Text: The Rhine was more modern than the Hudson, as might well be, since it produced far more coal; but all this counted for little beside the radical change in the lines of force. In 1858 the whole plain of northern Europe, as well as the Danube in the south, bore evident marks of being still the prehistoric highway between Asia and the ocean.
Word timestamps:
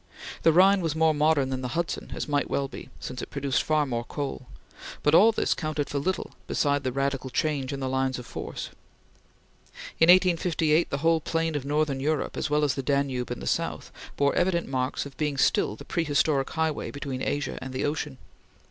The 0.41 0.51
Rhine 0.51 0.81
was 0.81 0.95
more 0.95 1.13
modern 1.13 1.49
than 1.49 1.61
the 1.61 1.75
Hudson, 1.77 2.11
as 2.15 2.27
might 2.27 2.49
well 2.49 2.67
be, 2.67 2.89
since 2.99 3.21
it 3.21 3.29
produced 3.29 3.61
far 3.61 3.85
more 3.85 4.03
coal; 4.03 4.47
but 5.03 5.13
all 5.13 5.31
this 5.31 5.53
counted 5.53 5.91
for 5.91 5.99
little 5.99 6.31
beside 6.47 6.83
the 6.83 6.91
radical 6.91 7.29
change 7.29 7.71
in 7.71 7.79
the 7.81 7.87
lines 7.87 8.17
of 8.17 8.25
force. 8.25 8.71
In 9.99 10.09
1858 10.09 10.89
the 10.89 10.97
whole 11.05 11.19
plain 11.21 11.53
of 11.53 11.65
northern 11.65 11.99
Europe, 11.99 12.35
as 12.35 12.49
well 12.49 12.63
as 12.63 12.73
the 12.73 12.81
Danube 12.81 13.29
in 13.29 13.41
the 13.41 13.45
south, 13.45 13.91
bore 14.17 14.33
evident 14.33 14.67
marks 14.67 15.05
of 15.05 15.15
being 15.17 15.37
still 15.37 15.75
the 15.75 15.85
prehistoric 15.85 16.49
highway 16.49 16.89
between 16.89 17.21
Asia 17.21 17.59
and 17.61 17.71
the 17.71 17.85
ocean. 17.85 18.17